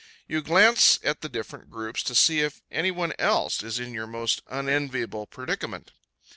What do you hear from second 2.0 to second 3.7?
to see if any one else